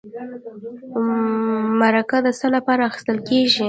[1.79, 3.59] مرکه د څه لپاره اخیستل کیږي؟